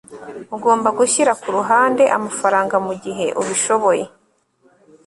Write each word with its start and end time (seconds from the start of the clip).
ugomba 0.55 0.89
gushyira 0.99 1.31
ku 1.41 1.47
ruhande 1.57 2.03
amafaranga 2.17 2.75
mugihe 2.85 3.25
ubishoboye 3.41 4.03